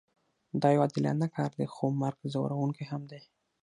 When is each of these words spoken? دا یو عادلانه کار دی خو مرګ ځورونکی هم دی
دا 0.61 0.67
یو 0.75 0.81
عادلانه 0.83 1.27
کار 1.35 1.51
دی 1.57 1.65
خو 1.73 1.85
مرګ 2.01 2.19
ځورونکی 2.33 2.83
هم 2.91 3.01
دی 3.11 3.21